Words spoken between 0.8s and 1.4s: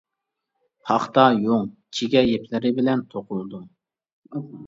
پاختا،